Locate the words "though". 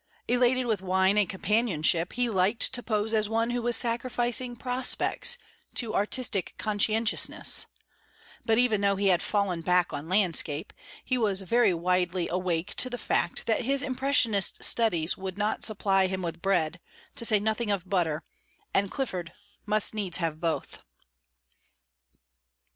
8.81-8.95